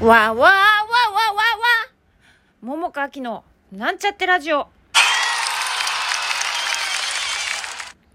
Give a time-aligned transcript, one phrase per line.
[0.00, 0.52] わわわわわわ。
[2.60, 4.68] 桃川きのなんちゃってラジオ。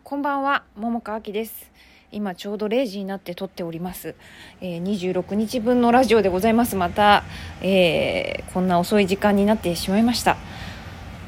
[0.03, 1.71] こんばんは桃川きです。
[2.11, 4.15] 今ちょうど0時になって撮っております、
[4.59, 6.75] えー、26日分のラジオでございます。
[6.75, 7.23] また、
[7.63, 10.37] えーこんな遅い時間になってしまいました。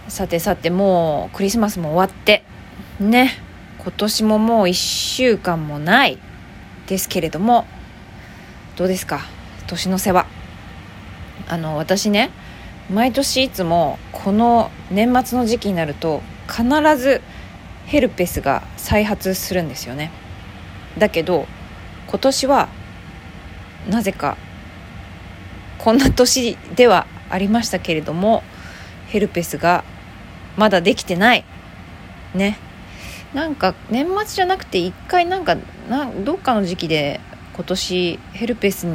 [0.07, 2.43] さてさてもうクリスマスも終わって。
[2.99, 3.31] ね
[3.79, 6.20] 今年ももう1週間もない
[6.85, 7.65] ですけれども。
[8.75, 9.21] どうですか？
[9.65, 10.27] 年の瀬は。
[11.48, 12.31] あの私ね
[12.90, 16.63] 毎年いつもこの年末の時期になると必
[16.98, 17.22] ず
[17.86, 20.12] ヘルペスが再発するんですよね。
[20.98, 21.48] だけど
[22.08, 22.70] 今年は
[23.90, 24.38] なぜか
[25.80, 28.44] こんな年ではありましたけれども
[29.08, 29.84] ヘルペスが
[30.55, 31.44] まだできてない。
[32.34, 32.58] ね。
[33.34, 35.58] なんか年末じゃなくて一回なんか
[35.89, 37.20] などっかの時期で
[37.55, 38.88] 今年ヘルペス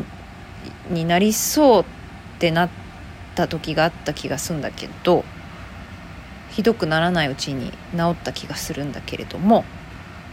[0.90, 1.84] になりそう
[2.38, 2.70] ってなっ
[3.34, 5.24] た時があった気がするんだけど
[6.50, 9.64] ひどくならないうちに治った気がするんだけれども、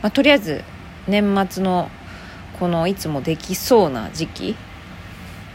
[0.03, 0.63] まあ、とりあえず
[1.07, 1.89] 年末の
[2.59, 4.55] このいつもできそうな時期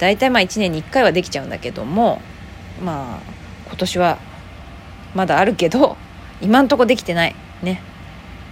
[0.00, 2.20] 大体まあ1年に1回はできちゃうんだけども
[2.82, 3.20] まあ
[3.68, 4.18] 今年は
[5.14, 5.96] まだあるけど
[6.42, 7.36] 今んとこできてない。
[7.62, 7.82] ね。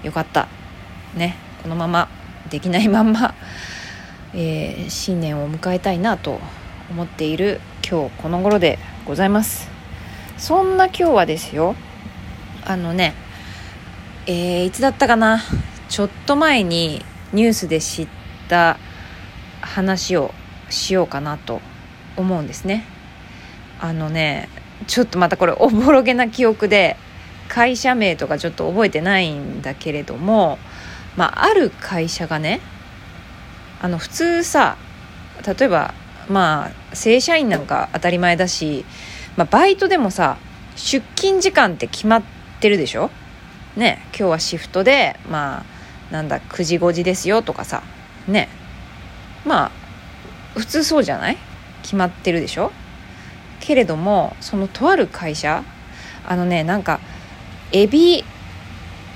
[0.03, 0.47] よかった。
[1.15, 1.37] ね。
[1.62, 2.09] このまま
[2.51, 3.35] できないまんま
[4.35, 6.39] えー新年を迎えたいなと
[6.91, 9.69] 思っている今日この頃でございます。
[10.36, 11.75] そんな今日はですよ。
[12.64, 13.14] あのね
[14.27, 15.42] えーいつだったかな。
[15.89, 18.09] ちょっと前にニュースで知っ
[18.48, 18.78] た
[19.61, 20.33] 話を
[20.70, 21.61] しようかなと
[22.16, 22.84] 思うんですね。
[23.81, 24.48] あのね
[24.86, 26.97] ちょっとまたこれおぼろげな記憶で
[27.48, 30.59] 会社名とかちょっと覚えてないんだけれども
[31.16, 32.61] まあある会社がね
[33.81, 34.77] あの普通さ
[35.47, 35.94] 例えば
[36.29, 38.84] まあ正社員なんか当たり前だし、
[39.37, 40.37] まあ、バイトでもさ
[40.77, 42.23] 出勤時間って決まっ
[42.61, 43.11] てるでしょ？
[43.77, 45.65] ね今日はシフトでま
[46.11, 47.83] あなんだ9時5時ですよとかさ
[48.27, 48.49] ね
[49.44, 49.71] まあ
[50.59, 51.37] 普通そうじゃない？
[51.83, 52.72] 決まってるでしょ？
[53.60, 55.65] けれどもそのとある会社
[56.27, 57.00] あのねなんか
[57.72, 58.25] エビ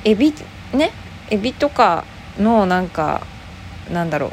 [0.05, 0.35] エビ
[0.73, 0.91] ね
[1.31, 2.05] エビとか
[2.39, 3.27] のなんか
[3.91, 4.33] なんだろう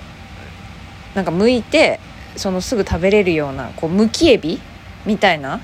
[1.16, 2.00] なんか剥いて
[2.36, 4.60] そのすぐ食べれるようなこうむきエビ？
[5.06, 5.60] みたいな？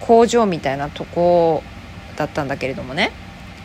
[0.00, 1.62] 工場みたいなとこ
[2.16, 3.12] だったんだけれどもね。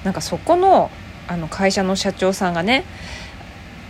[0.03, 0.90] なんかそこの
[1.28, 2.85] あの会社の社長さんがね、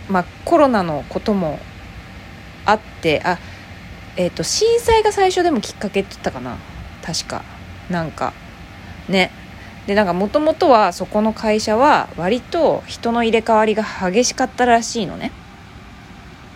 [0.08, 1.58] まあ、コロナのことも
[2.66, 3.38] あってあ
[4.16, 6.58] えっ、と震災が最初でもきっかけって言ったかな？
[7.02, 7.44] 確か。
[7.88, 8.32] なんか。
[9.08, 9.30] ね。
[9.86, 15.32] でなんかもともとはそこの会社は割と人の入れ替わりが激しかったらしいのね。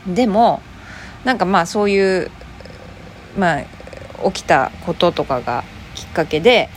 [0.06, 0.60] でも
[1.24, 2.30] なんかまあそういう
[3.38, 3.64] まあ
[4.30, 5.64] 起きたこととかが
[5.94, 6.68] きっかけで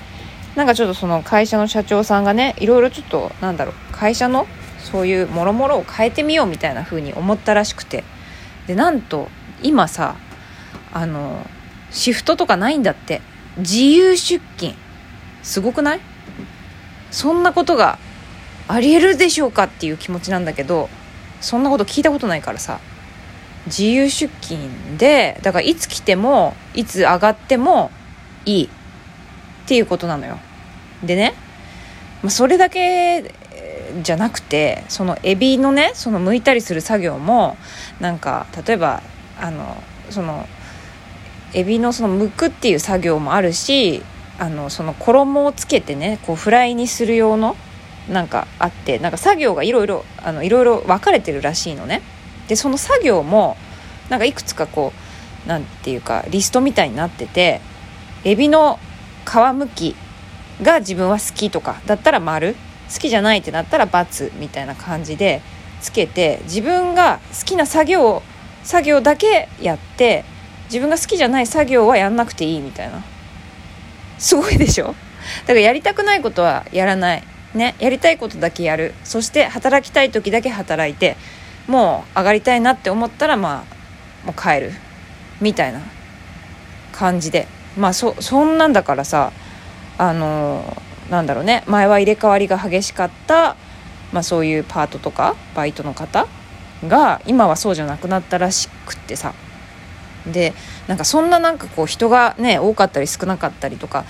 [0.55, 4.47] なんかちょっとその会社の社長さんがねいろいろちょっとなんだろう会社の
[4.79, 8.03] そういうもろもろを変えてみようみたいな風に思ったらしくて。
[8.67, 9.29] でなんと
[9.63, 10.17] 今さ
[10.91, 11.45] あの
[11.89, 13.21] シフトとかないんだって。
[13.57, 14.75] 自由出勤。
[15.41, 15.99] すごくない？
[17.11, 17.97] そんなことが
[18.67, 20.89] ありえるでしょうかっていう気持ちなんだけど
[21.39, 22.79] そんなこと聞いたことないからさ。
[23.67, 27.91] 自由出勤でだからいつ来てもいつ上がっても
[28.45, 28.69] いいっ
[29.67, 30.39] ていうことなのよ。
[31.03, 31.33] でね、
[32.23, 33.33] まあ、それだけ
[34.01, 37.57] じゃなくてそのエビのねその剥いたりする作業も
[37.99, 39.01] なんか例えば
[39.39, 40.47] あのその
[41.53, 44.01] エビのその剥くっていう作業もあるし
[44.39, 47.55] あのその衣をつけてねこうフライにする用の
[48.09, 50.03] なんかあってなんか作業がいろいろ
[50.33, 52.01] いろ分かれてるらしいのね。
[52.47, 53.57] でその作業も
[54.09, 54.93] なんかいくつかこ
[55.45, 57.61] うなんていうかリストみたいになってて
[58.23, 58.79] エビの
[59.25, 59.95] 皮むき
[60.61, 62.55] が自分は好きとかだったら丸
[62.93, 65.41] 好きじゃないってなったら×みたいな感じで
[65.81, 68.23] つけて自分が好きな作業
[68.63, 70.25] 作業だけやって
[70.65, 73.03] 自分が好きじゃない作業はやんなくていいみたいな。
[74.17, 74.87] すごいでしょ？
[74.87, 74.93] だ
[75.47, 77.23] からやりたくないことはやらない。
[77.53, 77.75] ね。
[77.79, 78.93] やりたいことだけやる。
[79.03, 81.15] そして働きたい時だけ働いて
[81.67, 83.65] もう上がりたいなって思ったらま
[84.23, 84.71] あもう帰る
[85.41, 85.81] みたいな
[86.91, 87.47] 感じで。
[87.77, 89.31] まあそそんなんだからさ
[89.99, 90.81] あの
[91.11, 91.63] なんだろうね。
[91.67, 93.55] 前は入れ替わりが激しかった、
[94.11, 96.27] まあ、そういうパートとかバイトの方
[96.87, 99.33] が今はそうじゃなくなったらしくってさ。
[100.25, 100.53] で
[100.87, 104.03] なんかそんななんかこう人がね多かったり少なかったりとか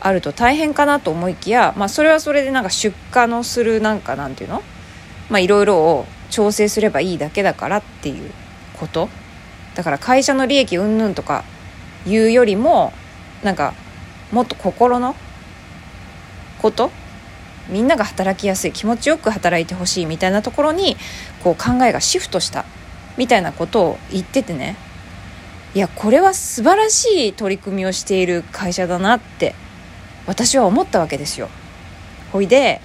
[0.00, 4.62] あると大変かなと思いきや、まあ、それはそれでなんか出荷のするなんかなんていうの？
[5.28, 6.06] まあいろいろを
[6.36, 8.30] 調整すればいいだけだからっていう
[8.78, 9.08] こと
[9.74, 11.44] だから会社の利益云々とか
[12.06, 12.92] いうよりも
[13.42, 13.72] なんか
[14.32, 15.16] もっと心の
[16.60, 16.90] こと
[17.70, 20.98] みんなが働きやすい気持ちよく働いてほしいみたいなところに
[21.42, 22.66] こう考えがシフトした
[23.16, 24.76] みたいなことを言っててね
[25.74, 29.54] いやこれは素晴らしい取り組みをしている会社だなって
[30.26, 31.48] 私は思ったわけですよ。
[32.30, 32.82] ほいで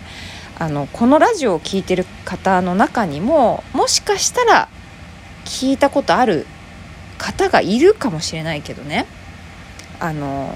[0.62, 4.70] あのこのラジオを聴いてる方の中にももしかしたら
[5.44, 6.46] 聞いたことある
[7.18, 9.08] 方がいるかもしれないけどね。
[10.00, 10.56] あの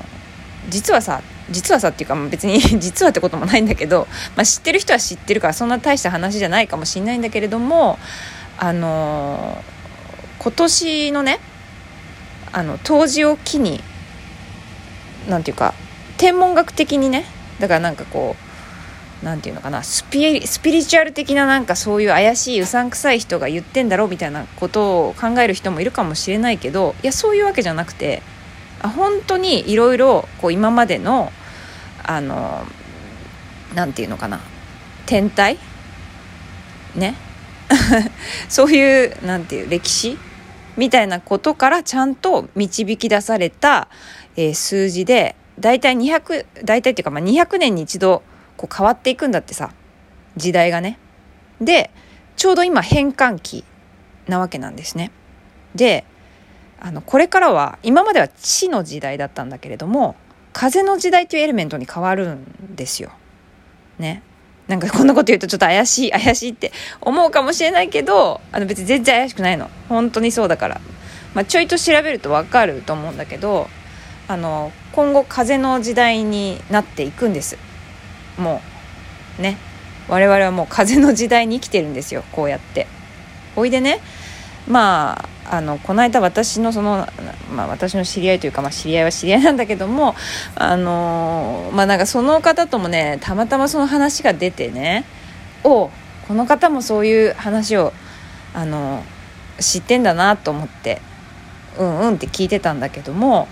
[0.70, 7.98] 実はさ実はさっていうか別に 実はってこともないんだけど、まあ、知ってる人は知ってるからそんな大した話じゃないかもしれないんだけれども
[8.60, 9.64] あの
[10.38, 11.40] 今年のね
[12.52, 13.84] あの冬至を機に
[15.28, 15.74] 何て言うか
[16.18, 17.26] 天文学的にね
[17.60, 18.45] だからなんかこう
[19.24, 28.22] 何て言うのかなスピスピリチュアル的ななんかそういう怪しいうさんくさい人が言ってんだろうみたいなことを考える人もいるかもしれないけどいやそういうわけじゃなくて
[28.82, 31.32] あ本当にいろいろ今までの
[32.04, 32.66] あの
[33.74, 34.40] 何て言うのかな
[35.06, 35.58] 天体？
[36.96, 37.16] ね？
[38.50, 40.18] そういう何て言う歴史？
[40.78, 43.88] みたいなことからちゃんと導き出された、
[44.36, 48.24] えー、数字で大体200大体っていうかまあ200年に一度
[48.58, 49.72] こう変わっていくんだってさ
[50.38, 51.00] 時代がね。
[51.62, 51.92] で
[52.36, 53.64] ちょうど今変換期
[54.28, 55.12] なわけなんですね。
[55.74, 56.06] で
[56.80, 60.16] あのこれからは今までは地の時代だったんだけれども
[60.54, 63.12] 風の時代というエレメントに変わるんですよ。
[63.98, 64.22] ね。
[64.68, 70.82] なんかこんなこと言うとちょっと怪しい怪しいって思うかもしれないけどあの別に全然怪しくないの本当にそうだから、
[71.36, 73.68] まあ、ちょいと調べると分かると思うんだけど
[74.28, 77.60] あの今後風の時代になっていくんです
[78.38, 78.62] も
[79.40, 79.58] うね
[80.08, 82.88] 我々はもう風の時代に生きてるんですよこうやって。
[83.56, 84.02] おいでね
[84.68, 85.18] ま
[85.48, 87.08] ああのこの間私のその、
[87.56, 90.16] まあ、私の知り合いというか、まあ、知り合いは知り合いなんだけども
[90.56, 95.06] あのまあなんかその方ともねたまたまその話が出てね
[95.64, 95.92] お
[96.28, 97.94] この方もそういう話を
[98.54, 99.04] あの
[99.60, 101.00] 知ってんだなと思って
[101.78, 103.48] うんうんって聞いてたんだけども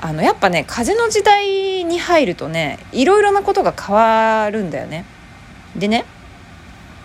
[0.00, 5.04] あのやっぱね風の時代に入るとねいろいろなことが変わるんだよね。
[5.76, 6.04] でね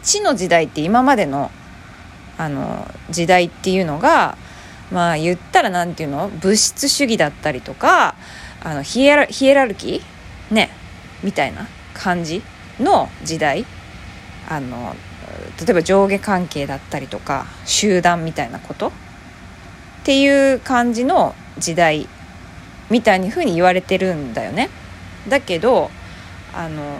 [0.03, 1.51] 地の時代って今までの
[2.37, 4.37] あの時代っていうのが
[4.91, 6.29] まあ言ったら何て言うの？
[6.29, 8.15] 物質主義だったりとか
[8.63, 10.53] あのヒエラヒエラルキー？
[10.53, 10.69] ね
[11.21, 12.41] みたいな感じ
[12.79, 13.65] の時代。
[14.47, 14.95] あの
[15.63, 18.87] 例えば上下関係だったりとか集団みたいなこと？
[18.87, 18.91] っ
[20.03, 22.07] ていう感じの時代
[22.89, 24.69] みたいにふうに言われてるんだよね。
[25.27, 25.91] だけど
[26.53, 26.99] あの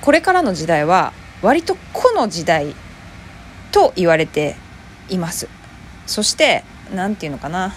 [0.00, 2.74] これからの時代は割と個の時代
[3.72, 4.56] と言われて
[5.08, 5.48] います。
[6.06, 6.64] そして
[6.94, 7.74] 何て言うのかな。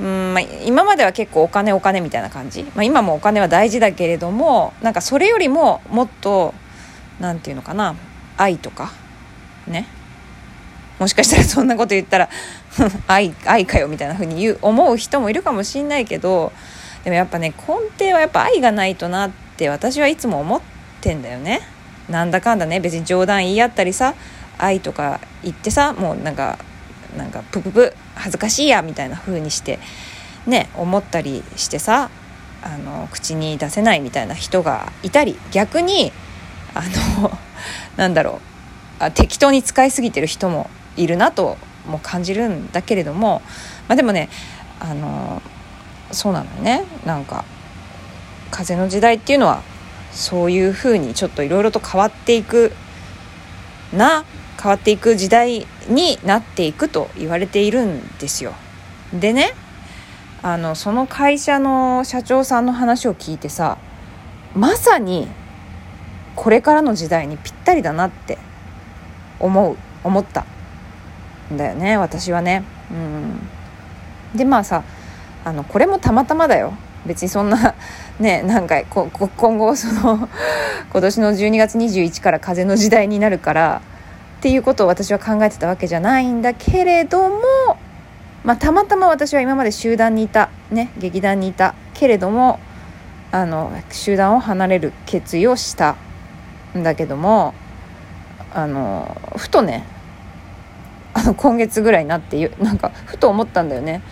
[0.00, 6.54] うん、まあ、今までは結構お金お金みたいな感じ、まあ、今もお金は大事だけれどもなんかそれよりももっと
[7.20, 7.94] 何て言うのかな。
[8.36, 8.90] 愛とか
[9.66, 9.86] ね。
[11.02, 12.28] もしかしたらそんなこと言ったら
[13.08, 16.52] 愛愛かよみたいな風に言う思う人もいるかもしんないけど
[17.02, 20.60] でもやっぱね根底はやっぱ愛がないとなって私はいつも思っ
[21.00, 21.60] てんだよね。
[22.08, 24.14] なんだかんだね別に冗談言い合ったりさ
[24.58, 26.58] 愛とか言ってさもうなんか
[27.16, 29.80] なんかプププ恥ずかしいやみたいな風にして
[30.46, 32.10] ね思ったりしてさ
[32.62, 36.12] あの口に出せないみたいな人がいたり逆に
[36.74, 36.82] あ
[37.20, 37.38] の
[37.96, 38.40] なんだろ
[39.00, 41.56] うあ適当に使いすぎてる人もいるなと
[41.86, 43.42] も感じるんだけれども、
[43.88, 44.28] まあ、でもね
[44.80, 45.42] あの
[46.10, 47.44] そうなのねなんか
[48.50, 49.62] 風の時代っていうのは
[50.12, 52.72] そういうふうにちょっといろいろと変わっていく
[53.92, 54.24] な
[54.60, 58.54] 変わっていく時代になっていくと言われているんですよ。
[59.12, 59.54] でね
[60.42, 63.78] あのその会社の社長さんの話を聞いてさ
[64.54, 65.28] まさに
[66.34, 68.38] これからの時代にぴったりだなって
[69.38, 70.44] 思う思った
[71.56, 72.64] だよね私はね。
[72.90, 74.82] うん、でまあさ
[75.44, 76.74] あのこれもたまたまだよ
[77.06, 77.74] 別にそんな
[78.20, 79.08] ねなんか今
[79.58, 80.28] 後その
[80.92, 83.80] 今年の12月21から風の時代になるから
[84.38, 87.38] っていうことを私は考えてたわけじゃないんだけれども、
[88.44, 92.58] まあ、たまたま私は今まで集団にいた、ね、劇団にいたけれども
[93.30, 95.96] あの集団を離れる決意をした
[96.76, 97.54] んだけども
[98.54, 99.84] あのふとね
[101.14, 104.02] あの今月ぐらいになって なんかふと思ったんだよね。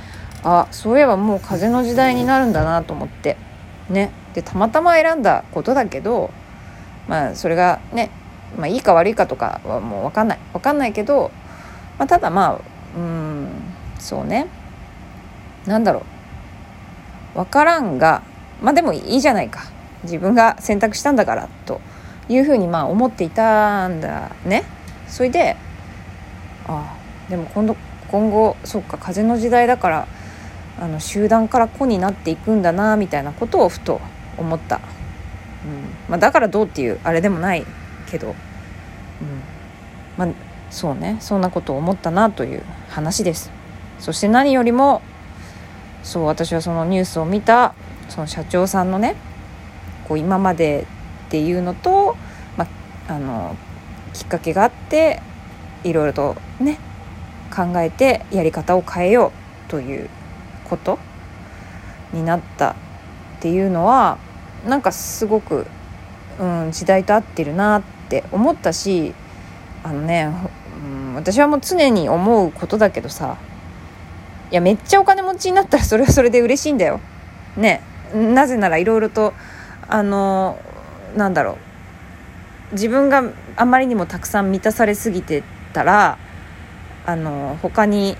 [0.43, 3.37] あそういえばもう風の時代になるんだなと思って。
[3.89, 4.11] ね。
[4.35, 6.31] でたまたま選んだことだけど
[7.09, 8.11] まあそれがね
[8.57, 10.39] まあ、いいか悪いかとかはもう分かんない。
[10.53, 11.31] 分かんないけど、
[11.99, 13.49] まあ、ただまあうん
[13.99, 14.47] そうね。
[15.67, 16.03] なんだろ
[17.35, 17.39] う。
[17.39, 18.23] 分からんが
[18.61, 19.63] まあでもいいじゃないか。
[20.03, 21.81] 自分が選択したんだからと
[22.29, 24.65] いうふうにまあ思っていたんだね。
[25.09, 25.57] それで
[26.71, 26.97] あ
[27.29, 27.77] でも今度
[28.09, 30.09] 今後そっか風の時代だから
[30.79, 34.01] あの集団から子になっていくんだなみたいなことをふと
[34.39, 34.83] 思った、うん。
[36.09, 37.67] まあ、だからどうっていうあれでもない
[38.11, 38.35] けど、うん。
[40.17, 40.29] まあ、
[40.71, 41.19] そうね。
[41.21, 43.51] そんなことを思ったなという話です。
[43.99, 45.03] そして何よりも
[46.03, 47.75] そう私はそのニュースを見た
[48.09, 49.17] その社長さんのね
[50.09, 50.87] こう今まで
[51.27, 52.17] っていうのと、
[52.57, 52.67] ま
[53.09, 53.57] あ、あの
[54.15, 55.21] きっかけがあって
[55.85, 56.79] いろいろとね
[57.55, 59.33] 考えてやり方を変えよ
[59.67, 60.09] うという
[60.69, 60.99] こと
[62.13, 62.75] になったっ
[63.41, 64.19] ていうのは
[64.67, 65.67] なんかすごく、
[66.39, 69.15] うん、時代と合ってるなって思ったし
[69.83, 70.31] あのね、
[70.85, 73.39] うん、私はもう常に思うことだけどさ
[74.51, 77.01] いやめっちゃお金持ちになったら それはそれで嬉しいんだよ。
[77.57, 77.83] ね
[78.15, 79.33] なぜならいろいろと
[79.89, 80.59] あの
[81.17, 83.23] なんだろう自分が
[83.57, 86.19] あまりにもたくさん満たされすぎてたら
[87.11, 88.17] あの他に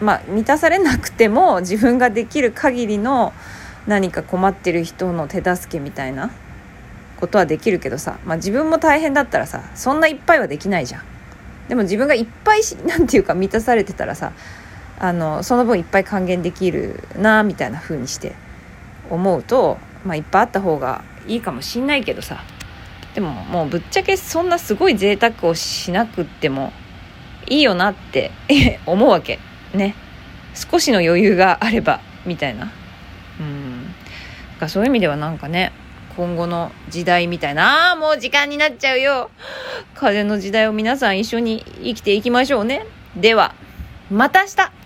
[0.00, 3.32] まあ満たされなくても自分ができる限りの
[3.86, 6.30] 何か困ってる人の手助けみたいな
[7.18, 11.02] ことはできるけどさ、まあ、自分も大変だったらさそんないっぱいはできないじゃん。
[11.68, 14.32] でも自分がいっぱい なんていうか満たされてたらさ
[15.00, 18.34] あのその分いっぱい還元できるなみたいな風にして
[19.10, 22.42] 思うと、まあ、いっぱいあった方がいいかもしんないけどさ
[23.14, 26.72] でももうぶっちゃけそんなすごい贅沢をしなくっても
[27.50, 28.30] いいよなって
[28.86, 29.38] 思うわけ。
[29.74, 29.94] ね。
[30.54, 32.70] 少しの余裕があればみたいな。
[33.40, 33.94] うん。
[34.60, 35.72] がそういう意味ではなんかね
[36.16, 37.92] 今後の時代みたいな。
[37.92, 39.30] あもう時間になっちゃうよ。
[39.94, 42.86] 風の時代を皆さん一緒に生きていきましょうね。
[43.16, 43.54] では
[44.10, 44.77] また明日。